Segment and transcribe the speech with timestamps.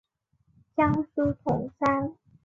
[0.75, 2.15] 江苏铜山。